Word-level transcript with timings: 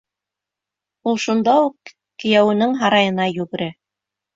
Ул 1.11 1.21
шунда 1.25 1.55
уҡ 1.67 1.95
кейәүенең 2.25 2.77
һарайына 2.85 3.33
йүгерә. 3.41 3.75